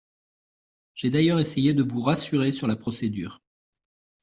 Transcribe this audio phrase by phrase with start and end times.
[0.95, 3.39] J’ai d’ailleurs essayé de vous rassurer sur la procédure.